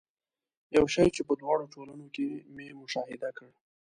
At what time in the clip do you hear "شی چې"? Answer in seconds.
0.93-1.21